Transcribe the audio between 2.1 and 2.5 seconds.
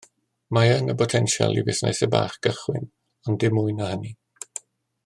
bach